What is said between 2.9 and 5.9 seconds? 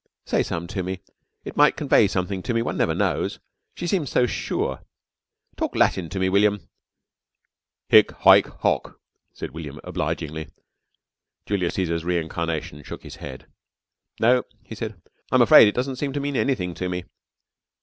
knows. She seems so sure. Talk